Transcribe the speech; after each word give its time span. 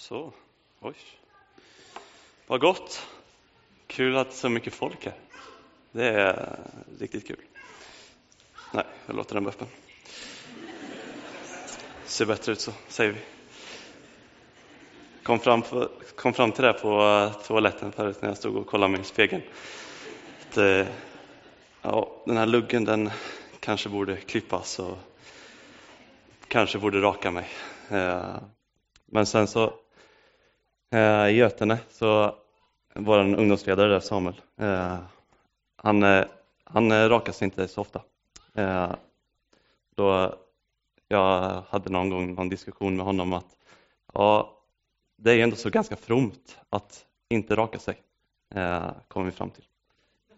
Så, 0.00 0.32
oj. 0.80 0.94
Vad 2.46 2.60
gott. 2.60 3.06
Kul 3.86 4.16
att 4.16 4.32
så 4.32 4.48
mycket 4.48 4.74
folk 4.74 5.04
här. 5.04 5.14
Det 5.92 6.08
är 6.08 6.58
riktigt 6.98 7.26
kul. 7.26 7.40
Nej, 8.72 8.84
jag 9.06 9.16
låter 9.16 9.34
den 9.34 9.44
vara 9.44 9.54
öppen. 9.54 9.66
Ser 12.04 12.26
bättre 12.26 12.52
ut 12.52 12.60
så, 12.60 12.72
säger 12.88 13.12
vi. 13.12 13.20
Kom 15.22 15.38
fram, 15.38 15.62
på, 15.62 15.88
kom 16.16 16.32
fram 16.32 16.52
till 16.52 16.64
det 16.64 16.72
på 16.72 17.02
eh, 17.02 17.42
toaletten 17.42 17.92
förut 17.92 18.22
när 18.22 18.28
jag 18.28 18.38
stod 18.38 18.56
och 18.56 18.66
kollade 18.66 18.92
mig 18.92 19.00
i 19.00 19.04
spegeln. 19.04 19.42
Att, 20.40 20.56
eh, 20.56 20.86
ja, 21.82 22.22
den 22.26 22.36
här 22.36 22.46
luggen 22.46 22.84
den 22.84 23.10
kanske 23.60 23.88
borde 23.88 24.16
klippas 24.16 24.78
och 24.78 24.98
kanske 26.48 26.78
borde 26.78 27.00
raka 27.00 27.30
mig. 27.30 27.48
Eh, 27.90 28.36
men 29.06 29.26
sen 29.26 29.46
så 29.46 29.74
Eh, 30.92 31.28
i 31.28 31.32
Götene 31.32 31.78
så 31.90 32.34
vår 32.94 33.18
ungdomsledare 33.18 33.88
där, 33.88 34.00
Samuel, 34.00 34.40
eh, 34.60 34.98
han, 35.76 36.02
eh, 36.02 36.24
han 36.64 37.08
rakar 37.08 37.32
sig 37.32 37.44
inte 37.44 37.68
så 37.68 37.80
ofta. 37.80 38.02
Då 39.94 40.34
jag 41.08 41.62
hade 41.68 41.90
någon 41.90 42.10
gång 42.10 42.34
någon 42.34 42.48
diskussion 42.48 42.96
med 42.96 43.06
honom 43.06 43.32
att 43.32 43.56
ja, 44.14 44.58
det 45.16 45.32
är 45.32 45.38
ändå 45.38 45.56
så 45.56 45.70
ganska 45.70 45.96
fromt 45.96 46.58
att 46.70 47.06
inte 47.28 47.56
raka 47.56 47.78
sig, 47.78 48.02
eh, 48.54 48.90
kom 49.08 49.24
vi 49.24 49.30
fram 49.30 49.50
till 49.50 49.64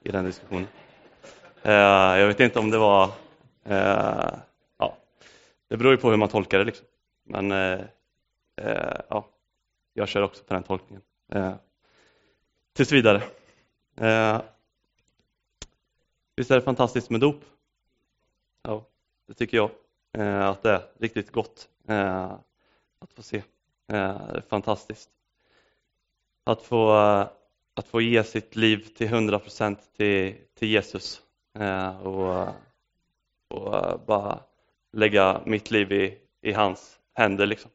i 0.03 0.11
den 0.11 0.25
diskussionen. 0.25 0.69
Eh, 1.63 1.73
jag 2.19 2.27
vet 2.27 2.41
inte 2.41 2.59
om 2.59 2.71
det 2.71 2.79
var, 2.79 3.05
eh, 3.65 4.35
ja, 4.79 4.97
det 5.69 5.77
beror 5.77 5.93
ju 5.93 5.99
på 5.99 6.11
hur 6.11 6.17
man 6.17 6.29
tolkar 6.29 6.59
det 6.59 6.65
liksom. 6.65 6.87
Men 7.25 7.51
ja, 9.09 9.25
jag 9.93 10.09
kör 10.09 10.23
också 10.23 10.45
på 10.45 10.55
den 10.55 10.63
tolkningen. 10.63 11.03
Eh, 11.29 11.55
tills 12.73 12.93
vidare. 12.93 13.23
Eh, 13.97 14.41
visst 16.37 16.51
är 16.51 16.55
det 16.55 16.63
fantastiskt 16.63 17.11
med 17.11 17.21
dop? 17.21 17.45
Ja, 18.63 18.87
det 19.27 19.35
tycker 19.35 19.57
jag. 19.57 19.71
Eh, 20.13 20.49
att 20.49 20.63
det 20.63 20.71
är 20.71 20.83
riktigt 20.99 21.33
gott 21.33 21.69
eh, 21.89 22.33
att 22.99 23.13
få 23.13 23.23
se. 23.23 23.37
Eh, 23.37 24.27
det 24.27 24.37
är 24.37 24.45
fantastiskt. 24.49 25.11
Att 26.45 26.63
få, 26.63 26.97
eh, 26.97 27.27
att 27.75 27.89
få 27.89 28.01
ge 28.01 28.25
sitt 28.25 28.57
liv 28.57 28.89
till 28.97 29.07
100 29.07 29.39
procent 29.39 29.93
till, 29.97 30.37
till 30.55 30.69
Jesus 30.69 31.23
eh, 31.59 32.07
och, 32.07 32.49
och 33.49 34.01
bara 34.07 34.41
lägga 34.93 35.41
mitt 35.47 35.71
liv 35.71 35.93
i, 35.93 36.19
i 36.41 36.53
hans 36.53 36.99
händer. 37.15 37.47
Liksom. 37.47 37.71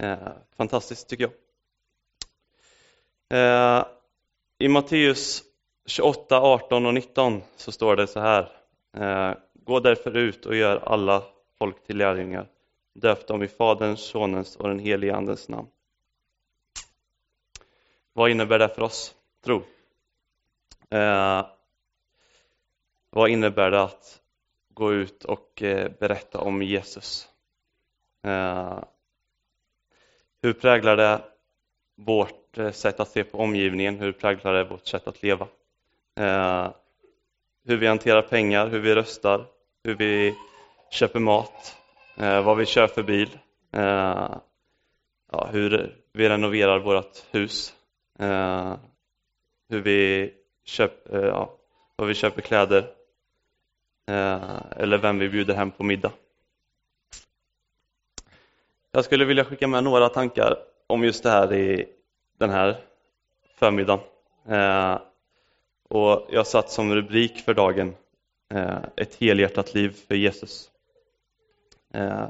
Eh, 0.00 0.32
fantastiskt 0.56 1.08
tycker 1.08 1.30
jag. 1.30 1.32
Eh, 3.38 3.86
I 4.58 4.68
Matteus 4.68 5.42
28, 5.86 6.40
18 6.40 6.86
och 6.86 6.94
19 6.94 7.42
så 7.56 7.72
står 7.72 7.96
det 7.96 8.06
så 8.06 8.20
här. 8.20 8.52
Eh, 8.96 9.34
gå 9.54 9.80
därför 9.80 10.16
ut 10.16 10.46
och 10.46 10.56
gör 10.56 10.76
alla 10.76 11.22
folk 11.58 11.86
till 11.86 11.96
lärjungar, 11.96 12.48
Döp 12.94 13.26
dem 13.26 13.42
i 13.42 13.48
Faderns, 13.48 14.00
Sonens 14.00 14.56
och 14.56 14.68
den 14.68 14.78
helige 14.78 15.16
Andens 15.16 15.48
namn. 15.48 15.68
Vad 18.12 18.30
innebär 18.30 18.58
det 18.58 18.68
för 18.68 18.82
oss, 18.82 19.14
tro? 19.44 19.62
Eh, 20.90 21.46
vad 23.10 23.30
innebär 23.30 23.70
det 23.70 23.82
att 23.82 24.20
gå 24.68 24.92
ut 24.92 25.24
och 25.24 25.62
eh, 25.62 25.90
berätta 26.00 26.40
om 26.40 26.62
Jesus? 26.62 27.28
Eh, 28.22 28.78
hur 30.42 30.52
präglar 30.52 30.96
det 30.96 31.20
vårt 31.96 32.58
eh, 32.58 32.70
sätt 32.70 33.00
att 33.00 33.08
se 33.08 33.24
på 33.24 33.38
omgivningen? 33.38 33.98
Hur 33.98 34.12
präglar 34.12 34.52
det 34.52 34.64
vårt 34.64 34.86
sätt 34.86 35.08
att 35.08 35.22
leva? 35.22 35.48
Eh, 36.20 36.70
hur 37.66 37.76
vi 37.76 37.86
hanterar 37.86 38.22
pengar, 38.22 38.66
hur 38.66 38.80
vi 38.80 38.94
röstar, 38.94 39.46
hur 39.84 39.94
vi 39.94 40.34
köper 40.90 41.20
mat, 41.20 41.76
eh, 42.16 42.44
vad 42.44 42.56
vi 42.56 42.66
kör 42.66 42.86
för 42.86 43.02
bil, 43.02 43.38
eh, 43.72 44.36
ja, 45.32 45.48
hur 45.52 45.96
vi 46.12 46.28
renoverar 46.28 46.78
vårt 46.78 47.24
hus, 47.30 47.74
eh, 48.18 48.76
hur 49.68 49.80
vi 49.80 50.32
köper, 50.64 51.18
eh, 51.18 51.28
ja, 51.28 51.56
vad 51.96 52.08
vi 52.08 52.14
köper 52.14 52.42
kläder 52.42 52.90
eh, 54.08 54.62
eller 54.76 54.98
vem 54.98 55.18
vi 55.18 55.28
bjuder 55.28 55.54
hem 55.54 55.70
på 55.70 55.84
middag. 55.84 56.12
Jag 58.92 59.04
skulle 59.04 59.24
vilja 59.24 59.44
skicka 59.44 59.66
med 59.66 59.84
några 59.84 60.08
tankar 60.08 60.56
om 60.86 61.04
just 61.04 61.22
det 61.22 61.30
här 61.30 61.52
i 61.52 61.88
den 62.38 62.50
här 62.50 62.76
förmiddagen. 63.58 64.04
Eh, 64.48 64.98
och 65.88 66.26
jag 66.30 66.46
satt 66.46 66.70
som 66.70 66.94
rubrik 66.94 67.38
för 67.38 67.54
dagen 67.54 67.94
eh, 68.54 68.78
ett 68.96 69.14
helhjärtat 69.14 69.74
liv 69.74 69.96
för 70.08 70.14
Jesus. 70.14 70.70
Eh, 71.94 72.28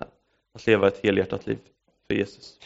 att 0.54 0.66
leva 0.66 0.88
ett 0.88 1.00
helhjärtat 1.04 1.46
liv 1.46 1.58
för 2.06 2.14
Jesus. 2.14 2.58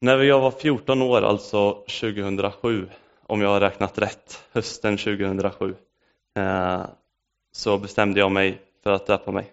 När 0.00 0.18
jag 0.18 0.40
var 0.40 0.50
14 0.50 1.02
år, 1.02 1.22
alltså 1.22 1.72
2007, 1.72 2.88
om 3.26 3.40
jag 3.40 3.48
har 3.48 3.60
räknat 3.60 3.98
rätt, 3.98 4.44
hösten 4.52 4.96
2007, 4.96 5.74
så 7.52 7.78
bestämde 7.78 8.20
jag 8.20 8.32
mig 8.32 8.60
för 8.82 8.92
att 8.92 9.06
döpa 9.06 9.30
mig. 9.30 9.52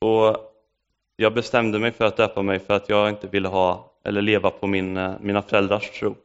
Och 0.00 0.36
jag 1.16 1.34
bestämde 1.34 1.78
mig 1.78 1.92
för 1.92 2.04
att 2.04 2.16
döpa 2.16 2.42
mig 2.42 2.58
för 2.58 2.74
att 2.74 2.88
jag 2.88 3.08
inte 3.08 3.26
ville 3.26 3.48
ha 3.48 3.94
eller 4.04 4.22
leva 4.22 4.50
på 4.50 4.66
min, 4.66 4.96
eh, 4.96 5.14
mina 5.20 5.42
föräldrars 5.42 5.90
tro 5.90 6.16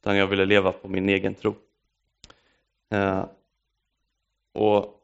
utan 0.00 0.16
jag 0.16 0.26
ville 0.26 0.44
leva 0.44 0.72
på 0.72 0.88
min 0.88 1.08
egen 1.08 1.34
tro. 1.34 1.54
Eh, 2.94 3.24
och 4.54 4.96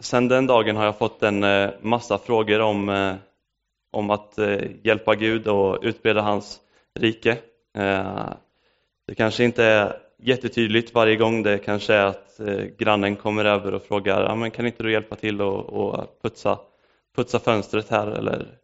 Sen 0.00 0.28
den 0.28 0.46
dagen 0.46 0.76
har 0.76 0.84
jag 0.84 0.98
fått 0.98 1.22
en 1.22 1.44
eh, 1.44 1.70
massa 1.80 2.18
frågor 2.18 2.60
om, 2.60 2.88
eh, 2.88 3.14
om 3.90 4.10
att 4.10 4.38
eh, 4.38 4.58
hjälpa 4.82 5.14
Gud 5.14 5.48
och 5.48 5.78
utbreda 5.82 6.20
hans 6.20 6.60
rike. 6.94 7.30
Eh, 7.78 8.28
det 9.06 9.14
kanske 9.14 9.44
inte 9.44 9.64
är 9.64 9.96
jättetydligt 10.22 10.94
varje 10.94 11.16
gång, 11.16 11.42
det 11.42 11.58
kanske 11.58 11.94
är 11.94 12.06
att 12.06 12.40
grannen 12.78 13.16
kommer 13.16 13.44
över 13.44 13.74
och 13.74 13.82
frågar 13.82 14.22
ja, 14.22 14.34
men 14.34 14.50
kan 14.50 14.66
inte 14.66 14.82
du 14.82 14.92
hjälpa 14.92 15.16
till 15.16 15.42
och, 15.42 15.64
och 15.64 16.22
putsa, 16.22 16.58
putsa 17.16 17.38
fönstret 17.38 17.88
här 17.88 18.06
eller 18.06 18.58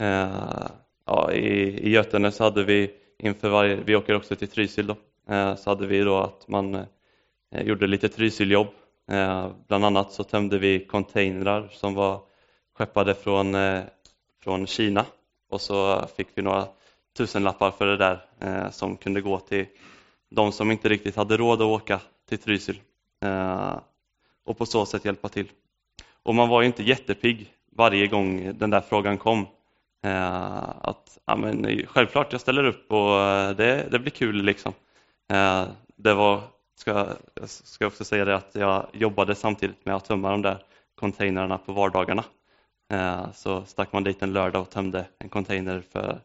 eh, 0.00 0.66
ja, 1.06 1.32
i, 1.32 1.78
i 1.86 1.90
Götene 1.90 2.32
så 2.32 2.44
hade 2.44 2.64
vi 2.64 2.90
inför 3.18 3.48
varje, 3.48 3.76
vi 3.76 3.96
åker 3.96 4.14
också 4.14 4.36
till 4.36 4.48
Trysil 4.48 4.86
då, 4.86 4.96
Eh, 5.30 5.56
så 5.56 5.70
hade 5.70 5.86
vi 5.86 6.00
då 6.00 6.16
att 6.16 6.48
man 6.48 6.74
eh, 6.74 7.62
gjorde 7.62 7.86
lite 7.86 8.08
Trysiljobb. 8.08 8.68
Eh, 9.10 9.50
bland 9.68 9.84
annat 9.84 10.12
så 10.12 10.24
tömde 10.24 10.58
vi 10.58 10.86
containrar 10.86 11.68
som 11.72 11.94
var 11.94 12.20
skeppade 12.74 13.14
från, 13.14 13.54
eh, 13.54 13.82
från 14.42 14.66
Kina 14.66 15.06
och 15.50 15.60
så 15.60 16.06
fick 16.16 16.28
vi 16.34 16.42
några 16.42 16.68
tusenlappar 17.16 17.70
för 17.70 17.86
det 17.86 17.96
där 17.96 18.24
eh, 18.40 18.70
som 18.70 18.96
kunde 18.96 19.20
gå 19.20 19.38
till 19.38 19.66
de 20.30 20.52
som 20.52 20.70
inte 20.70 20.88
riktigt 20.88 21.16
hade 21.16 21.36
råd 21.36 21.62
att 21.62 21.66
åka 21.66 22.00
till 22.28 22.38
Trysil 22.38 22.80
och 24.44 24.58
på 24.58 24.66
så 24.66 24.86
sätt 24.86 25.04
hjälpa 25.04 25.28
till. 25.28 25.50
Och 26.22 26.34
man 26.34 26.48
var 26.48 26.60
ju 26.60 26.66
inte 26.66 26.82
jättepigg 26.82 27.52
varje 27.76 28.06
gång 28.06 28.58
den 28.58 28.70
där 28.70 28.80
frågan 28.80 29.18
kom. 29.18 29.46
Eh, 30.02 30.68
att 30.80 31.18
ja, 31.24 31.36
men, 31.36 31.86
självklart, 31.86 32.32
jag 32.32 32.40
ställer 32.40 32.64
upp 32.64 32.92
och 32.92 33.20
eh, 33.20 33.50
det, 33.50 33.88
det 33.90 33.98
blir 33.98 34.10
kul 34.10 34.42
liksom. 34.42 34.72
Eh, 35.32 35.64
det 35.96 36.14
var, 36.14 36.40
ska, 36.76 37.06
jag 37.34 37.48
ska 37.48 37.86
också 37.86 38.04
säga 38.04 38.24
det 38.24 38.34
att 38.36 38.54
jag 38.54 38.86
jobbade 38.92 39.34
samtidigt 39.34 39.84
med 39.84 39.96
att 39.96 40.04
tömma 40.04 40.30
de 40.30 40.42
där 40.42 40.62
containrarna 40.94 41.58
på 41.58 41.72
vardagarna. 41.72 42.24
Eh, 42.92 43.32
så 43.32 43.64
stack 43.64 43.92
man 43.92 44.04
dit 44.04 44.22
en 44.22 44.32
lördag 44.32 44.62
och 44.62 44.70
tömde 44.70 45.06
en 45.18 45.28
container 45.28 45.82
för, 45.92 46.20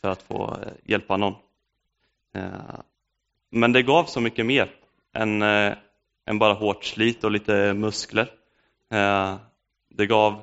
för 0.00 0.08
att 0.08 0.22
få 0.22 0.56
eh, 0.62 0.72
hjälpa 0.84 1.16
någon. 1.16 1.34
Men 3.50 3.72
det 3.72 3.82
gav 3.82 4.04
så 4.04 4.20
mycket 4.20 4.46
mer 4.46 4.70
än, 5.12 5.42
än 5.42 6.38
bara 6.38 6.52
hårt 6.52 6.84
slit 6.84 7.24
och 7.24 7.30
lite 7.30 7.74
muskler. 7.74 8.30
Det 9.90 10.06
gav 10.06 10.42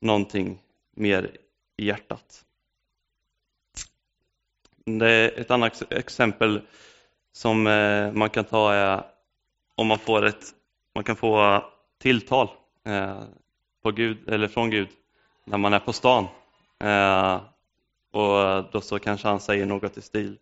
någonting 0.00 0.62
mer 0.96 1.36
i 1.76 1.86
hjärtat. 1.86 2.44
Det 4.84 5.10
är 5.10 5.40
ett 5.40 5.50
annat 5.50 5.92
exempel 5.92 6.60
som 7.32 7.66
eh, 7.66 8.12
man 8.12 8.30
kan 8.30 8.44
ta 8.44 8.72
är 8.72 9.04
om 9.74 9.86
man 9.86 9.98
får 9.98 10.24
ett 10.24 10.54
man 10.94 11.04
kan 11.04 11.16
få 11.16 11.64
tilltal 11.98 12.48
eh, 12.84 13.22
på 13.82 13.90
Gud, 13.90 14.28
eller 14.28 14.48
från 14.48 14.70
Gud 14.70 14.88
när 15.44 15.58
man 15.58 15.72
är 15.72 15.78
på 15.78 15.92
stan. 15.92 16.26
Eh, 16.78 17.40
och 18.10 18.64
då 18.72 18.80
så 18.80 18.98
kanske 18.98 19.28
han 19.28 19.40
säger 19.40 19.66
något 19.66 19.96
i 19.96 20.02
stil 20.02 20.38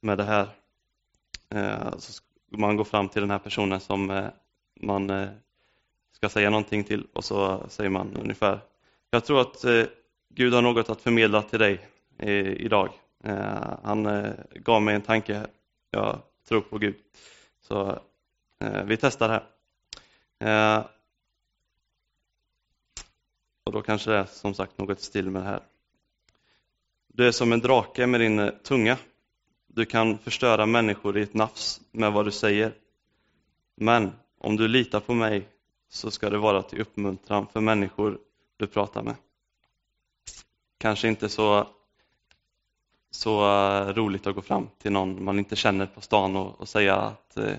med 0.00 0.18
det 0.18 0.24
här. 0.24 0.48
Så 1.98 2.22
man 2.48 2.76
går 2.76 2.84
fram 2.84 3.08
till 3.08 3.20
den 3.22 3.30
här 3.30 3.38
personen 3.38 3.80
som 3.80 4.30
man 4.80 5.28
ska 6.12 6.28
säga 6.28 6.50
någonting 6.50 6.84
till 6.84 7.06
och 7.12 7.24
så 7.24 7.68
säger 7.68 7.90
man 7.90 8.16
ungefär 8.16 8.60
jag 9.16 9.24
tror 9.24 9.40
att 9.40 9.64
eh, 9.64 9.84
Gud 10.28 10.54
har 10.54 10.62
något 10.62 10.90
att 10.90 11.02
förmedla 11.02 11.42
till 11.42 11.58
dig 11.58 11.88
eh, 12.18 12.52
idag. 12.52 12.92
Eh, 13.24 13.78
han 13.82 14.32
gav 14.54 14.82
mig 14.82 14.94
en 14.94 15.02
tanke. 15.02 15.46
Jag 15.90 16.18
tror 16.48 16.60
på 16.60 16.78
Gud. 16.78 16.94
Så 17.60 17.98
vi 18.84 18.96
testar 18.96 19.42
här. 20.40 20.84
Och 23.64 23.72
då 23.72 23.82
kanske 23.82 24.10
det 24.10 24.16
är 24.16 24.24
som 24.24 24.54
sagt 24.54 24.78
något 24.78 25.00
stil 25.00 25.30
med 25.30 25.42
det 25.42 25.48
här. 25.48 25.60
Du 27.08 27.26
är 27.26 27.32
som 27.32 27.52
en 27.52 27.60
drake 27.60 28.06
med 28.06 28.20
din 28.20 28.50
tunga. 28.62 28.98
Du 29.66 29.84
kan 29.84 30.18
förstöra 30.18 30.66
människor 30.66 31.18
i 31.18 31.22
ett 31.22 31.34
nafs 31.34 31.80
med 31.90 32.12
vad 32.12 32.24
du 32.24 32.30
säger. 32.30 32.72
Men 33.76 34.12
om 34.38 34.56
du 34.56 34.68
litar 34.68 35.00
på 35.00 35.14
mig 35.14 35.48
så 35.88 36.10
ska 36.10 36.30
det 36.30 36.38
vara 36.38 36.62
till 36.62 36.80
uppmuntran 36.80 37.46
för 37.46 37.60
människor 37.60 38.18
du 38.56 38.66
pratar 38.66 39.02
med. 39.02 39.14
Kanske 40.78 41.08
inte 41.08 41.28
så, 41.28 41.66
så 43.10 43.40
eh, 43.40 43.94
roligt 43.94 44.26
att 44.26 44.34
gå 44.34 44.42
fram 44.42 44.68
till 44.78 44.92
någon 44.92 45.24
man 45.24 45.38
inte 45.38 45.56
känner 45.56 45.86
på 45.86 46.00
stan 46.00 46.36
och, 46.36 46.60
och 46.60 46.68
säga 46.68 46.96
att 46.96 47.36
eh, 47.36 47.56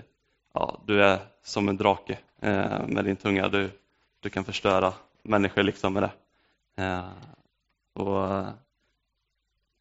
ja, 0.53 0.81
du 0.85 1.03
är 1.03 1.19
som 1.43 1.69
en 1.69 1.77
drake 1.77 2.19
eh, 2.39 2.87
med 2.87 3.05
din 3.05 3.15
tunga. 3.15 3.49
Du, 3.49 3.69
du 4.19 4.29
kan 4.29 4.43
förstöra 4.43 4.93
människor 5.21 5.63
liksom 5.63 5.93
med 5.93 6.03
det. 6.03 6.11
och 7.93 8.45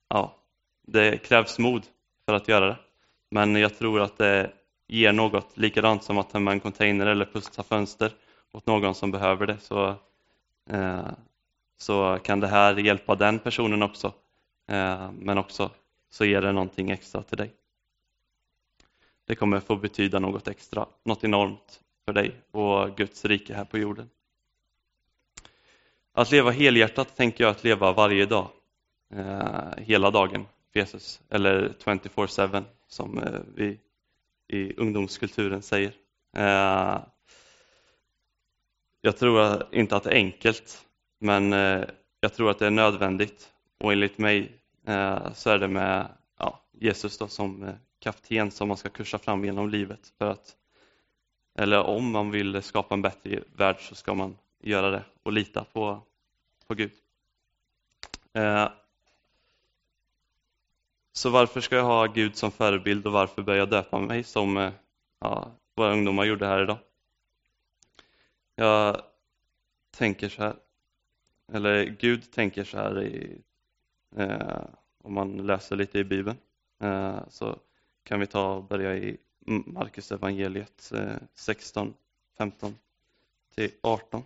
ja, 0.09 0.37
Det 0.87 1.19
krävs 1.19 1.59
mod 1.59 1.87
för 2.25 2.35
att 2.35 2.49
göra 2.49 2.67
det. 2.67 2.77
Men 3.31 3.57
jag 3.57 3.79
tror 3.79 4.01
att 4.01 4.19
det 4.19 4.53
ger 4.87 5.12
något, 5.12 5.57
likadant 5.57 6.03
som 6.05 6.19
att 6.19 6.31
tömma 6.31 6.53
en 6.53 6.61
container 6.61 7.07
eller 7.07 7.25
pussa 7.25 7.62
fönster 7.62 8.12
åt 8.53 8.67
någon 8.67 8.95
som 8.95 9.11
behöver 9.11 9.47
det. 9.47 9.59
Så, 9.59 9.95
Eh, 10.71 11.09
så 11.79 12.19
kan 12.25 12.41
det 12.41 12.47
här 12.47 12.77
hjälpa 12.77 13.15
den 13.15 13.39
personen 13.39 13.83
också. 13.83 14.13
Eh, 14.69 15.11
men 15.13 15.39
också 15.39 15.71
så 16.11 16.25
ger 16.25 16.41
det 16.41 16.53
någonting 16.53 16.91
extra 16.91 17.23
till 17.23 17.39
dig. 17.39 17.55
Det 19.27 19.35
kommer 19.35 19.61
få 19.61 19.77
betyda 19.77 20.19
något 20.19 20.49
extra, 20.49 20.87
något 21.05 21.25
enormt 21.25 21.81
för 22.05 22.13
dig 22.13 22.41
och 22.51 22.97
Guds 22.97 23.25
rike 23.25 23.55
här 23.55 23.65
på 23.65 23.79
jorden. 23.79 24.11
Att 26.13 26.31
leva 26.31 26.51
helhjärtat 26.51 27.17
tänker 27.17 27.45
jag 27.45 27.51
att 27.51 27.65
leva 27.65 27.93
varje 27.93 28.27
dag, 28.27 28.49
eh, 29.15 29.71
hela 29.79 30.11
dagen 30.11 30.47
för 30.73 30.81
Jesus, 30.81 31.21
eller 31.29 31.75
24-7 31.79 32.65
som 32.89 33.25
vi 33.55 33.79
i 34.49 34.75
ungdomskulturen 34.77 35.62
säger. 35.62 35.93
Jag 39.06 39.17
tror 39.17 39.62
inte 39.73 39.97
att 39.97 40.03
det 40.03 40.11
är 40.11 40.14
enkelt, 40.14 40.87
men 41.19 41.53
eh, 41.53 41.85
jag 42.20 42.35
tror 42.35 42.50
att 42.50 42.58
det 42.58 42.67
är 42.67 42.70
nödvändigt. 42.70 43.53
Och 43.79 43.93
enligt 43.93 44.19
mig 44.19 44.53
eh, 44.87 45.32
så 45.32 45.50
är 45.50 45.58
det 45.58 45.69
med 45.69 46.08
ja, 46.38 46.61
Jesus 46.73 47.19
då, 47.19 47.29
som 47.29 47.62
eh, 47.62 47.75
kapten 48.00 48.50
som 48.50 48.69
man 48.69 48.76
ska 48.76 48.88
kursa 48.88 49.19
fram 49.19 49.44
genom 49.44 49.70
livet. 49.70 50.12
För 50.19 50.31
att, 50.31 50.56
eller 51.58 51.82
om 51.82 52.11
man 52.11 52.31
vill 52.31 52.62
skapa 52.62 52.94
en 52.94 53.03
bättre 53.03 53.43
värld 53.56 53.76
så 53.81 53.94
ska 53.94 54.14
man 54.14 54.38
göra 54.62 54.91
det 54.91 55.03
och 55.23 55.32
lita 55.32 55.64
på, 55.64 56.02
på 56.67 56.75
Gud. 56.75 56.93
Så 61.12 61.31
varför 61.31 61.61
ska 61.61 61.76
jag 61.76 61.85
ha 61.85 62.06
Gud 62.06 62.37
som 62.37 62.50
förebild 62.50 63.06
och 63.06 63.12
varför 63.12 63.43
bör 63.43 63.55
jag 63.55 63.70
döpa 63.70 63.99
mig 63.99 64.25
som 64.25 64.73
ja, 65.20 65.50
våra 65.76 65.93
ungdomar 65.93 66.25
gjorde 66.25 66.47
här 66.47 66.62
idag? 66.62 66.79
Jag 68.58 69.03
tänker 69.91 70.29
så 70.29 70.43
här, 70.43 70.56
eller 71.53 71.85
Gud 71.85 72.32
tänker 72.32 72.64
så 72.64 72.76
här 72.79 73.03
i, 73.03 73.43
eh, 74.17 74.64
om 74.99 75.14
man 75.14 75.47
läser 75.47 75.76
lite 75.76 75.99
i 75.99 76.05
Bibeln 76.05 76.38
eh, 76.81 77.29
så 77.29 77.58
kan 78.03 78.20
vi 78.20 78.26
ta 78.26 78.55
och 78.55 78.64
börja 78.64 78.97
i 78.97 79.19
Markus 79.67 80.12
evangeliet 80.12 80.93
eh, 80.94 81.17
16, 81.35 81.94
15 82.38 82.79
till 83.55 83.70
18. 83.81 84.23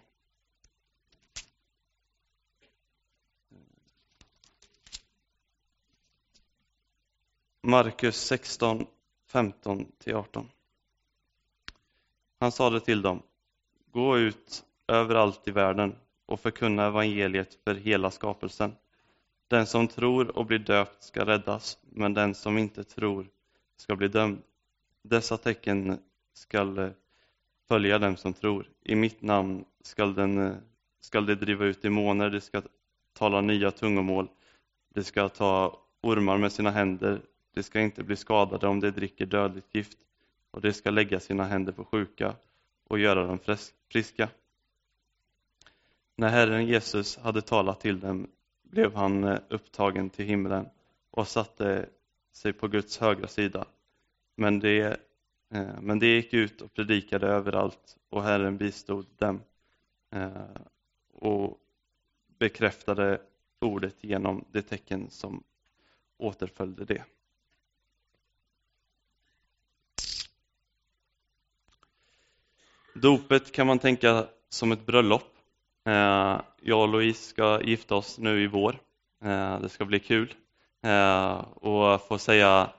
Markus 7.62 8.16
16, 8.16 8.86
15-18. 9.32 10.46
Han 12.38 12.52
sade 12.52 12.80
till 12.80 13.02
dem, 13.02 13.22
gå 13.92 14.18
ut 14.18 14.64
överallt 14.88 15.48
i 15.48 15.50
världen 15.50 15.94
och 16.26 16.40
förkunna 16.40 16.86
evangeliet 16.86 17.58
för 17.64 17.74
hela 17.74 18.10
skapelsen. 18.10 18.72
Den 19.48 19.66
som 19.66 19.88
tror 19.88 20.38
och 20.38 20.46
blir 20.46 20.58
döpt 20.58 21.02
ska 21.02 21.26
räddas, 21.26 21.78
men 21.82 22.14
den 22.14 22.34
som 22.34 22.58
inte 22.58 22.84
tror 22.84 23.26
ska 23.76 23.96
bli 23.96 24.08
dömd. 24.08 24.42
Dessa 25.02 25.36
tecken 25.36 25.98
skall 26.34 26.78
eh, 26.78 26.90
följa 27.68 27.98
dem 27.98 28.16
som 28.16 28.32
tror. 28.32 28.68
I 28.84 28.94
mitt 28.94 29.22
namn 29.22 29.64
skall, 29.82 30.14
den, 30.14 30.38
eh, 30.38 30.54
skall 31.00 31.26
de 31.26 31.34
driva 31.34 31.64
ut 31.64 31.82
demoner, 31.82 32.30
de 32.30 32.40
ska 32.40 32.62
tala 33.12 33.40
nya 33.40 33.70
tungomål, 33.70 34.28
de 34.94 35.04
ska 35.04 35.28
ta 35.28 35.80
ormar 36.02 36.38
med 36.38 36.52
sina 36.52 36.70
händer, 36.70 37.22
de 37.54 37.62
ska 37.62 37.80
inte 37.80 38.02
bli 38.02 38.16
skadade 38.16 38.68
om 38.68 38.80
de 38.80 38.90
dricker 38.90 39.26
dödligt 39.26 39.74
gift 39.74 39.98
och 40.50 40.60
de 40.60 40.72
ska 40.72 40.90
lägga 40.90 41.20
sina 41.20 41.44
händer 41.44 41.72
på 41.72 41.84
sjuka 41.84 42.34
och 42.88 42.98
göra 42.98 43.26
dem 43.26 43.38
friska. 43.38 43.79
När 46.16 46.28
Herren 46.28 46.66
Jesus 46.66 47.16
hade 47.16 47.42
talat 47.42 47.80
till 47.80 48.00
dem 48.00 48.30
blev 48.62 48.94
han 48.94 49.24
eh, 49.24 49.38
upptagen 49.48 50.10
till 50.10 50.24
himlen 50.24 50.68
och 51.10 51.28
satte 51.28 51.88
sig 52.32 52.52
på 52.52 52.68
Guds 52.68 52.98
högra 52.98 53.28
sida. 53.28 53.66
Men 54.36 54.60
det, 54.60 55.00
eh, 55.50 55.80
men 55.80 55.98
det 55.98 56.06
gick 56.06 56.34
ut 56.34 56.60
och 56.60 56.72
predikade 56.72 57.26
överallt 57.26 57.96
och 58.08 58.22
Herren 58.22 58.56
bistod 58.56 59.06
dem 59.16 59.42
eh, 60.10 60.56
och 61.12 61.58
bekräftade 62.38 63.20
ordet 63.60 64.04
genom 64.04 64.44
det 64.50 64.62
tecken 64.62 65.10
som 65.10 65.42
återföljde 66.16 66.84
det. 66.84 67.04
Dopet 73.02 73.52
kan 73.52 73.66
man 73.66 73.78
tänka 73.78 74.26
som 74.48 74.72
ett 74.72 74.86
bröllop. 74.86 75.36
Eh, 75.86 76.40
jag 76.60 76.80
och 76.80 76.88
Louise 76.88 77.28
ska 77.28 77.60
gifta 77.62 77.94
oss 77.94 78.18
nu 78.18 78.42
i 78.42 78.46
vår. 78.46 78.76
Eh, 79.24 79.60
det 79.60 79.68
ska 79.68 79.84
bli 79.84 79.98
kul 79.98 80.34
eh, 80.82 81.32
och 81.40 82.08
få 82.08 82.18
säga 82.18 82.70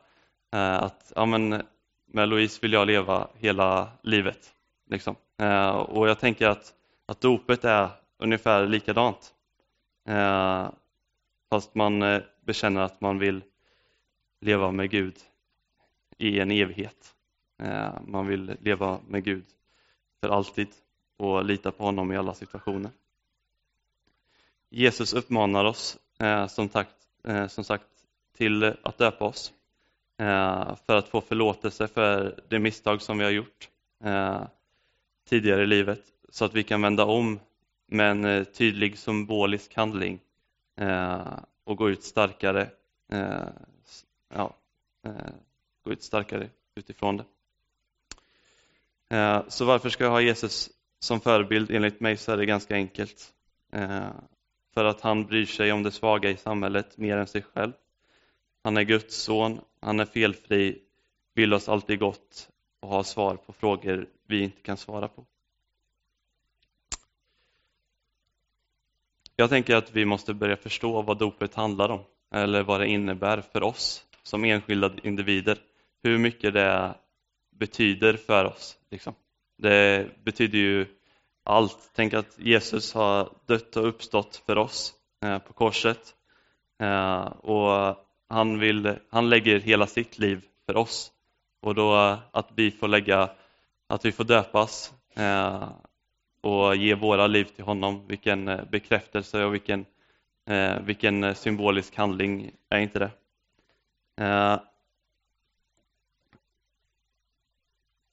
att 0.51 1.13
ja, 1.15 1.25
men 1.25 1.61
med 2.05 2.29
Louise 2.29 2.59
vill 2.61 2.73
jag 2.73 2.87
leva 2.87 3.27
hela 3.35 3.89
livet. 4.01 4.53
Liksom. 4.89 5.15
Och 5.87 6.09
jag 6.09 6.19
tänker 6.19 6.47
att, 6.47 6.73
att 7.05 7.21
dopet 7.21 7.65
är 7.65 7.89
ungefär 8.17 8.67
likadant. 8.67 9.33
Fast 11.49 11.75
man 11.75 12.21
bekänner 12.45 12.81
att 12.81 13.01
man 13.01 13.19
vill 13.19 13.43
leva 14.41 14.71
med 14.71 14.89
Gud 14.89 15.15
i 16.17 16.39
en 16.39 16.51
evighet. 16.51 17.15
Man 18.01 18.27
vill 18.27 18.57
leva 18.59 18.99
med 19.07 19.23
Gud 19.23 19.45
för 20.21 20.29
alltid 20.29 20.67
och 21.17 21.45
lita 21.45 21.71
på 21.71 21.83
honom 21.83 22.11
i 22.11 22.17
alla 22.17 22.33
situationer. 22.33 22.91
Jesus 24.69 25.13
uppmanar 25.13 25.65
oss 25.65 25.97
eh, 26.19 26.47
som, 26.47 26.69
takt, 26.69 26.95
eh, 27.23 27.47
som 27.47 27.63
sagt 27.63 27.87
till 28.37 28.63
att 28.63 28.97
döpa 28.97 29.25
oss 29.25 29.53
eh, 30.17 30.75
för 30.85 30.95
att 30.95 31.07
få 31.07 31.21
förlåtelse 31.21 31.87
för 31.87 32.43
det 32.49 32.59
misstag 32.59 33.01
som 33.01 33.17
vi 33.17 33.23
har 33.23 33.31
gjort 33.31 33.69
eh, 34.03 34.43
tidigare 35.29 35.63
i 35.63 35.67
livet 35.67 36.01
så 36.29 36.45
att 36.45 36.53
vi 36.53 36.63
kan 36.63 36.81
vända 36.81 37.05
om 37.05 37.39
med 37.87 38.11
en 38.11 38.25
eh, 38.25 38.43
tydlig 38.43 38.97
symbolisk 38.97 39.75
handling 39.75 40.19
eh, 40.77 41.39
och 41.63 41.77
gå 41.77 41.89
ut 41.89 42.03
starkare, 42.03 42.69
eh, 43.11 43.47
ja, 44.33 44.55
eh, 45.05 45.33
gå 45.83 45.91
ut 45.91 46.03
starkare 46.03 46.49
utifrån 46.75 47.17
det. 47.17 47.25
Eh, 49.11 49.43
så 49.47 49.65
varför 49.65 49.89
ska 49.89 50.03
jag 50.03 50.11
ha 50.11 50.21
Jesus 50.21 50.69
som 50.99 51.19
förebild? 51.19 51.71
Enligt 51.71 51.99
mig 51.99 52.17
så 52.17 52.31
är 52.31 52.37
det 52.37 52.45
ganska 52.45 52.75
enkelt. 52.75 53.33
Eh, 53.73 54.09
för 54.73 54.85
att 54.85 55.01
han 55.01 55.25
bryr 55.25 55.45
sig 55.45 55.71
om 55.71 55.83
det 55.83 55.91
svaga 55.91 56.29
i 56.29 56.37
samhället 56.37 56.97
mer 56.97 57.17
än 57.17 57.27
sig 57.27 57.41
själv. 57.41 57.71
Han 58.63 58.77
är 58.77 58.81
Guds 58.81 59.15
son, 59.15 59.61
han 59.81 59.99
är 59.99 60.05
felfri, 60.05 60.81
vill 61.33 61.53
oss 61.53 61.69
alltid 61.69 61.99
gott 61.99 62.49
och 62.79 62.89
har 62.89 63.03
svar 63.03 63.35
på 63.35 63.53
frågor 63.53 64.07
vi 64.27 64.43
inte 64.43 64.61
kan 64.61 64.77
svara 64.77 65.07
på. 65.07 65.25
Jag 69.35 69.49
tänker 69.49 69.75
att 69.75 69.91
vi 69.91 70.05
måste 70.05 70.33
börja 70.33 70.57
förstå 70.57 71.01
vad 71.01 71.17
dopet 71.17 71.55
handlar 71.55 71.89
om, 71.89 72.03
eller 72.31 72.63
vad 72.63 72.79
det 72.79 72.87
innebär 72.87 73.41
för 73.41 73.63
oss 73.63 74.05
som 74.23 74.43
enskilda 74.43 74.91
individer. 75.03 75.57
Hur 76.03 76.17
mycket 76.17 76.53
det 76.53 76.95
betyder 77.61 78.13
för 78.13 78.45
oss. 78.45 78.77
Liksom. 78.91 79.13
Det 79.57 80.07
betyder 80.23 80.57
ju 80.57 80.85
allt. 81.43 81.91
Tänk 81.95 82.13
att 82.13 82.39
Jesus 82.39 82.93
har 82.93 83.29
dött 83.45 83.77
och 83.77 83.87
uppstått 83.87 84.43
för 84.45 84.57
oss. 84.57 84.93
Eh, 85.23 85.37
på 85.39 85.53
korset. 85.53 86.15
Eh, 86.79 87.21
och 87.25 87.97
han, 88.29 88.59
vill, 88.59 88.95
han 89.09 89.29
lägger 89.29 89.59
hela 89.59 89.87
sitt 89.87 90.19
liv 90.19 90.41
för 90.65 90.77
oss. 90.77 91.11
Och 91.61 91.75
då 91.75 92.17
att 92.31 92.49
vi 92.55 92.71
får 92.71 92.87
lägga, 92.87 93.29
att 93.87 94.05
vi 94.05 94.11
får 94.11 94.23
döpas 94.23 94.93
eh, 95.15 95.69
och 96.41 96.75
ge 96.75 96.95
våra 96.95 97.27
liv 97.27 97.43
till 97.43 97.63
honom, 97.63 98.07
vilken 98.07 98.45
bekräftelse 98.71 99.43
och 99.43 99.53
vilken, 99.53 99.85
vilken 100.81 101.35
symbolisk 101.35 101.95
handling 101.95 102.51
är 102.69 102.79
inte 102.79 102.99
det? 102.99 103.11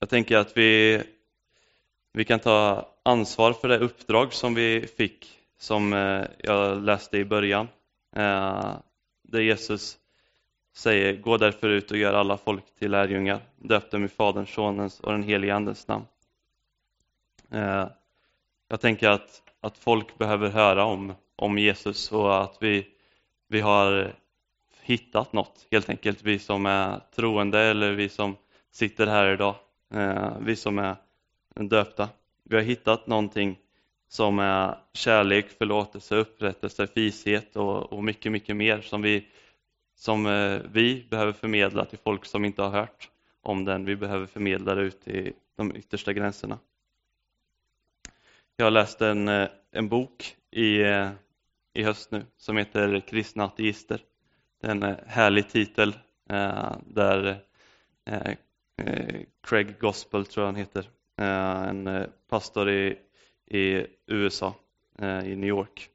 Jag 0.00 0.08
tänker 0.08 0.36
att 0.36 0.56
vi, 0.56 1.02
vi 2.12 2.24
kan 2.24 2.40
ta 2.40 2.88
ansvar 3.02 3.52
för 3.52 3.68
det 3.68 3.78
uppdrag 3.78 4.32
som 4.32 4.54
vi 4.54 4.86
fick, 4.86 5.38
som 5.58 5.92
eh, 5.92 6.24
jag 6.38 6.82
läste 6.82 7.18
i 7.18 7.24
början. 7.24 7.68
Eh, 8.16 8.76
där 9.22 9.40
Jesus 9.40 9.98
säger, 10.76 11.16
gå 11.16 11.36
därför 11.36 11.68
ut 11.68 11.90
och 11.90 11.96
gör 11.96 12.14
alla 12.14 12.36
folk 12.36 12.74
till 12.78 12.90
lärjungar, 12.90 13.40
döp 13.56 13.90
dem 13.90 14.04
i 14.04 14.08
Faderns, 14.08 14.50
Sonens 14.50 15.00
och 15.00 15.12
den 15.12 15.22
helige 15.22 15.54
Andens 15.54 15.88
namn. 15.88 16.04
Eh, 17.50 17.86
jag 18.68 18.80
tänker 18.80 19.08
att, 19.08 19.42
att 19.60 19.78
folk 19.78 20.18
behöver 20.18 20.48
höra 20.48 20.84
om, 20.84 21.14
om 21.36 21.58
Jesus 21.58 22.12
och 22.12 22.42
att 22.42 22.56
vi, 22.60 22.86
vi 23.48 23.60
har 23.60 24.14
hittat 24.82 25.32
något, 25.32 25.66
helt 25.70 25.88
enkelt, 25.88 26.22
vi 26.22 26.38
som 26.38 26.66
är 26.66 27.00
troende 27.14 27.60
eller 27.60 27.92
vi 27.92 28.08
som 28.08 28.36
sitter 28.70 29.06
här 29.06 29.32
idag. 29.32 29.54
Eh, 29.94 30.36
vi 30.40 30.56
som 30.56 30.78
är 30.78 30.96
döpta. 31.54 32.08
Vi 32.42 32.56
har 32.56 32.62
hittat 32.62 33.06
någonting 33.06 33.58
som 34.08 34.38
är 34.38 34.78
kärlek, 34.92 35.50
förlåtelse, 35.50 36.16
upprättelse, 36.16 36.88
vishet 36.94 37.56
och, 37.56 37.92
och 37.92 38.04
mycket, 38.04 38.32
mycket 38.32 38.56
mer 38.56 38.80
som 38.80 39.02
vi, 39.02 39.26
som 39.94 40.26
eh, 40.26 40.60
vi 40.70 41.06
behöver 41.10 41.32
förmedla 41.32 41.84
till 41.84 41.98
folk 41.98 42.24
som 42.24 42.44
inte 42.44 42.62
har 42.62 42.70
hört 42.70 43.10
om 43.42 43.64
den. 43.64 43.84
Vi 43.84 43.96
behöver 43.96 44.26
förmedla 44.26 44.74
det 44.74 44.82
ut 44.82 45.00
till 45.00 45.32
de 45.56 45.76
yttersta 45.76 46.12
gränserna. 46.12 46.58
Jag 48.56 48.72
läste 48.72 49.08
en, 49.08 49.28
eh, 49.28 49.48
en 49.70 49.88
bok 49.88 50.36
i, 50.50 50.80
eh, 50.82 51.10
i 51.72 51.82
höst 51.82 52.10
nu 52.10 52.24
som 52.36 52.56
heter 52.56 53.00
Kristna 53.00 53.44
ateister. 53.44 54.00
Det 54.60 54.66
är 54.66 54.70
en 54.70 54.82
eh, 54.82 54.96
härlig 55.06 55.48
titel 55.48 55.98
där 56.86 57.42
Eh, 58.08 58.34
Eh, 58.78 59.20
Craig 59.42 59.78
Gospel 59.80 60.26
tror 60.26 60.42
jag 60.42 60.52
han 60.52 60.60
heter, 60.60 60.88
eh, 61.20 61.68
en 61.68 61.86
eh, 61.86 62.06
pastor 62.30 62.70
i, 62.70 62.96
i 63.46 63.86
USA, 64.06 64.54
i 65.24 65.36
New 65.36 65.48
York. 65.48 65.88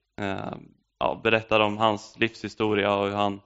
Ja, 1.00 1.22
berättar 1.24 1.60
om 1.60 1.78
hans 1.78 2.20
livshistoria 2.20 2.96
och 2.96 3.08
hur 3.08 3.16
han, 3.16 3.42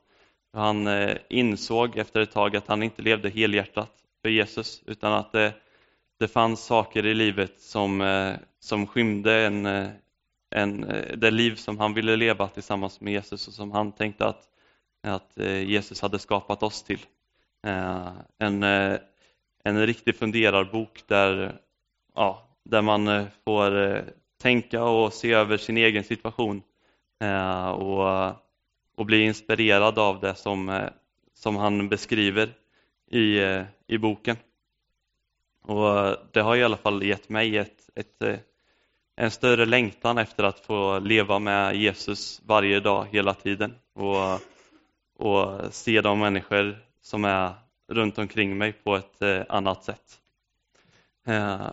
hur 0.54 0.60
han 0.60 0.88
insåg 1.30 1.98
efter 1.98 2.22
ett 2.22 2.32
tag 2.32 2.56
att 2.56 2.68
han 2.68 2.84
inte 2.84 3.02
levde 3.02 3.30
helhjärtat 3.30 3.92
för 4.22 4.30
Jesus 4.30 4.84
utan 4.86 5.14
att 5.14 5.32
det, 5.32 5.54
det 6.20 6.28
fanns 6.28 6.66
saker 6.66 7.06
i 7.06 7.14
livet 7.14 7.62
som, 7.62 8.38
som 8.60 8.88
skymde 8.88 9.34
en, 9.34 9.66
en, 10.56 10.82
det 11.18 11.32
liv 11.32 11.56
som 11.56 11.80
han 11.80 11.94
ville 11.94 12.16
leva 12.16 12.48
tillsammans 12.48 13.02
med 13.02 13.14
Jesus 13.14 13.48
och 13.48 13.54
som 13.54 13.72
han 13.72 13.92
tänkte 13.92 14.26
att, 14.26 14.44
att 15.04 15.38
Jesus 15.66 16.02
hade 16.02 16.20
skapat 16.20 16.64
oss 16.64 16.84
till. 16.84 17.06
En, 18.40 18.64
en 19.68 19.86
riktig 19.86 20.16
funderarbok 20.16 21.04
där, 21.08 21.60
ja, 22.16 22.58
där 22.64 22.82
man 22.82 23.08
eh, 23.08 23.26
får 23.46 23.82
eh, 23.82 24.04
tänka 24.42 24.84
och 24.84 25.14
se 25.14 25.34
över 25.34 25.58
sin 25.58 25.78
egen 25.78 26.04
situation 26.04 26.62
eh, 27.22 27.68
och, 27.70 28.34
och 28.98 29.06
bli 29.06 29.22
inspirerad 29.22 30.00
av 30.00 30.20
det 30.20 30.36
som, 30.36 30.90
som 31.34 31.56
han 31.56 31.90
beskriver 31.90 32.50
i, 33.12 33.40
i 33.88 33.98
boken. 33.98 34.38
Och 35.64 36.16
Det 36.32 36.42
har 36.42 36.56
i 36.56 36.64
alla 36.64 36.78
fall 36.78 37.04
gett 37.04 37.30
mig 37.30 37.58
ett, 37.58 37.90
ett, 37.96 38.44
en 39.16 39.32
större 39.32 39.66
längtan 39.66 40.18
efter 40.18 40.44
att 40.44 40.60
få 40.60 41.00
leva 41.00 41.40
med 41.40 41.76
Jesus 41.76 42.42
varje 42.46 42.80
dag, 42.80 43.08
hela 43.12 43.34
tiden 43.34 43.76
och, 43.94 44.40
och 45.18 45.74
se 45.74 46.02
de 46.02 46.20
människor 46.20 46.78
som 47.02 47.26
är 47.26 47.54
runt 47.88 48.18
omkring 48.18 48.58
mig 48.58 48.74
på 48.74 48.96
ett 48.96 49.22
eh, 49.22 49.42
annat 49.50 49.84
sätt. 49.84 50.22
Eh, 51.26 51.72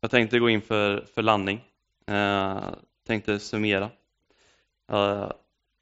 jag 0.00 0.10
tänkte 0.10 0.38
gå 0.38 0.50
in 0.50 0.62
för, 0.62 1.06
för 1.14 1.22
landning. 1.22 1.60
Eh, 2.06 2.68
tänkte 3.06 3.38
summera. 3.38 3.90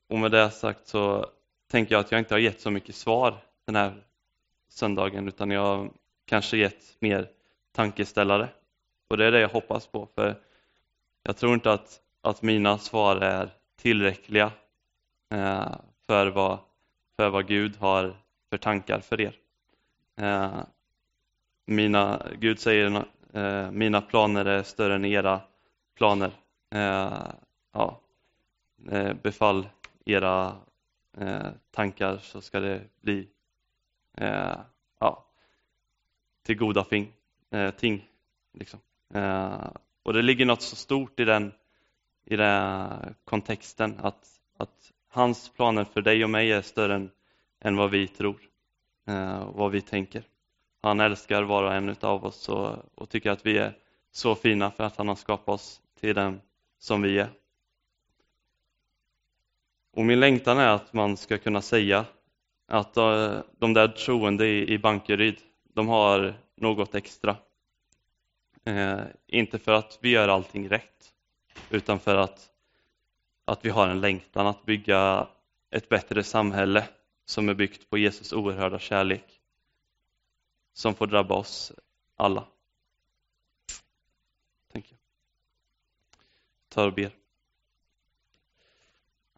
Och 0.08 0.18
med 0.18 0.30
det 0.30 0.50
sagt 0.50 0.88
så 0.88 1.26
tänker 1.70 1.94
jag 1.94 2.00
att 2.00 2.12
jag 2.12 2.18
inte 2.18 2.34
har 2.34 2.38
gett 2.38 2.60
så 2.60 2.70
mycket 2.70 2.94
svar 2.94 3.36
den 3.64 3.76
här 3.76 4.04
söndagen 4.68 5.28
utan 5.28 5.50
jag 5.50 5.60
har 5.60 5.90
kanske 6.24 6.56
gett 6.56 6.96
mer 6.98 7.30
tankeställare. 7.72 8.48
Och 9.08 9.16
det 9.16 9.26
är 9.26 9.32
det 9.32 9.40
jag 9.40 9.48
hoppas 9.48 9.86
på 9.86 10.08
för 10.14 10.34
jag 11.22 11.36
tror 11.36 11.54
inte 11.54 11.72
att, 11.72 12.00
att 12.20 12.42
mina 12.42 12.78
svar 12.78 13.16
är 13.16 13.50
tillräckliga 13.76 14.52
för 16.06 16.26
vad 16.26 16.58
för 17.20 17.30
vad 17.30 17.46
Gud 17.46 17.76
har 17.76 18.16
för 18.50 18.58
tankar 18.58 19.00
för 19.00 19.20
er. 19.20 19.36
Eh, 20.16 20.62
mina, 21.66 22.26
Gud 22.38 22.58
säger 22.58 23.04
eh, 23.32 23.70
mina 23.70 24.00
planer 24.00 24.44
är 24.44 24.62
större 24.62 24.94
än 24.94 25.04
era 25.04 25.40
planer. 25.94 26.32
Eh, 26.70 27.32
ja, 27.72 28.00
befall 29.22 29.68
era 30.04 30.56
tankar 31.70 32.18
så 32.18 32.40
ska 32.40 32.60
det 32.60 32.82
bli 33.00 33.28
ja, 34.98 35.24
till 36.42 36.56
goda 36.56 36.84
ting. 36.84 37.12
ting 37.76 38.08
liksom. 38.52 38.80
Och 40.02 40.12
det 40.12 40.22
ligger 40.22 40.46
något 40.46 40.62
så 40.62 40.76
stort 40.76 41.20
i 41.20 41.24
den, 41.24 41.52
i 42.24 42.36
den 42.36 43.14
kontexten 43.24 44.00
att 44.02 44.40
Hans 45.12 45.48
planer 45.48 45.84
för 45.84 46.02
dig 46.02 46.24
och 46.24 46.30
mig 46.30 46.52
är 46.52 46.62
större 46.62 46.94
än, 46.94 47.10
än 47.60 47.76
vad 47.76 47.90
vi 47.90 48.08
tror 48.08 48.40
eh, 49.06 49.38
och 49.38 49.54
vad 49.54 49.70
vi 49.70 49.80
tänker. 49.80 50.22
Han 50.82 51.00
älskar 51.00 51.42
var 51.42 51.62
och 51.62 51.74
en 51.74 51.96
av 52.00 52.24
oss 52.24 52.48
och, 52.48 52.76
och 52.94 53.08
tycker 53.08 53.30
att 53.30 53.46
vi 53.46 53.58
är 53.58 53.76
så 54.12 54.34
fina 54.34 54.70
för 54.70 54.84
att 54.84 54.96
han 54.96 55.08
har 55.08 55.14
skapat 55.14 55.48
oss 55.54 55.80
till 56.00 56.14
den 56.14 56.40
som 56.78 57.02
vi 57.02 57.18
är. 57.18 57.30
Och 59.92 60.04
min 60.04 60.20
längtan 60.20 60.58
är 60.58 60.68
att 60.68 60.92
man 60.92 61.16
ska 61.16 61.38
kunna 61.38 61.62
säga 61.62 62.04
att 62.68 62.96
eh, 62.96 63.38
de 63.58 63.74
där 63.74 63.88
troende 63.88 64.46
i 64.46 64.78
Bankeryd, 64.78 65.38
de 65.74 65.88
har 65.88 66.34
något 66.56 66.94
extra. 66.94 67.36
Eh, 68.64 69.00
inte 69.26 69.58
för 69.58 69.72
att 69.72 69.98
vi 70.02 70.10
gör 70.10 70.28
allting 70.28 70.68
rätt, 70.68 71.12
utan 71.70 71.98
för 71.98 72.16
att 72.16 72.50
att 73.50 73.64
vi 73.64 73.70
har 73.70 73.88
en 73.88 74.00
längtan 74.00 74.46
att 74.46 74.64
bygga 74.64 75.28
ett 75.70 75.88
bättre 75.88 76.22
samhälle 76.22 76.88
som 77.24 77.48
är 77.48 77.54
byggt 77.54 77.90
på 77.90 77.98
Jesus 77.98 78.32
oerhörda 78.32 78.78
kärlek 78.78 79.40
som 80.72 80.94
får 80.94 81.06
drabba 81.06 81.34
oss 81.34 81.72
alla. 82.16 82.44
Tänker 84.72 84.90
jag. 84.90 84.98
Tar 86.68 86.86
och 86.86 86.94
ber. 86.94 87.10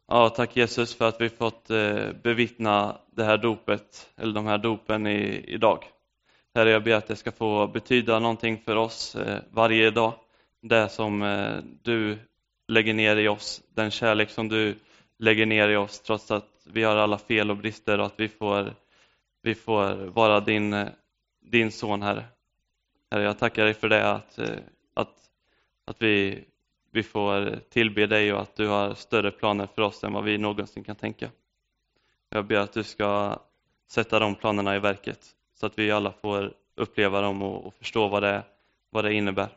Ja, 0.07 0.29
tack 0.29 0.57
Jesus 0.57 0.95
för 0.95 1.09
att 1.09 1.21
vi 1.21 1.29
fått 1.29 1.71
eh, 1.71 2.13
bevittna 2.23 2.99
det 3.11 3.25
här 3.25 3.39
dopet, 3.39 4.11
eller 4.17 4.35
de 4.35 4.47
här 4.47 4.59
dopen 4.59 5.07
i, 5.07 5.45
idag. 5.49 5.85
Herre, 6.55 6.71
jag 6.71 6.85
ber 6.85 6.95
att 6.95 7.07
det 7.07 7.17
ska 7.17 7.33
få 7.33 7.67
betyda 7.67 8.19
någonting 8.19 8.63
för 8.65 8.77
oss 8.77 9.15
eh, 9.15 9.43
varje 9.51 9.91
dag. 9.91 10.15
Det 10.61 10.89
som 10.89 11.23
eh, 11.23 11.59
du 11.83 12.19
lägger 12.73 12.95
ner 12.95 13.17
i 13.17 13.29
oss, 13.29 13.63
den 13.75 13.91
kärlek 13.91 14.31
som 14.31 14.49
du 14.49 14.77
lägger 15.19 15.47
ner 15.47 15.69
i 15.69 15.77
oss 15.77 16.01
trots 16.01 16.31
att 16.31 16.49
vi 16.65 16.83
har 16.83 16.97
alla 16.97 17.19
fel 17.19 17.51
och 17.51 17.57
brister 17.57 17.99
och 17.99 18.07
att 18.07 18.21
vi 18.21 18.29
får, 18.29 18.75
vi 19.43 19.55
får 19.55 19.95
vara 19.95 20.41
din, 20.41 20.87
din 21.41 21.73
son, 21.73 22.03
Herre. 22.03 22.25
Herre, 23.11 23.23
jag 23.23 23.39
tackar 23.39 23.65
dig 23.65 23.75
för 23.75 23.89
det, 23.89 24.11
att, 24.11 24.39
att, 24.95 25.15
att 25.85 26.03
vi, 26.03 26.45
vi 26.91 27.03
får 27.03 27.59
tillbe 27.71 28.07
dig 28.07 28.33
och 28.33 28.41
att 28.41 28.57
du 28.57 28.69
har 28.69 28.95
större 28.95 29.31
planer 29.31 29.67
för 29.67 29.83
oss 29.83 30.05
än 30.05 30.13
vad 30.13 30.25
vi 30.25 30.39
någonsin 30.39 30.85
kan 30.85 30.97
tänka. 30.97 31.31
Jag 32.29 32.47
ber 32.47 32.57
att 32.57 32.73
du 32.73 32.83
ska 32.83 33.39
sätta 33.89 34.19
de 34.19 34.35
planerna 34.35 34.77
i 34.77 34.79
verket 34.79 35.27
så 35.55 35.67
att 35.67 35.79
vi 35.79 35.91
alla 35.91 36.13
får 36.13 36.55
uppleva 36.75 37.21
dem 37.21 37.43
och, 37.43 37.67
och 37.67 37.75
förstå 37.75 38.09
vad 38.09 38.23
det, 38.23 38.43
vad 38.91 39.05
det 39.05 39.15
innebär. 39.15 39.49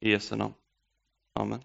I 0.00 0.10
Jesu 0.10 0.36
namn. 0.36 0.54
Amen. 1.32 1.60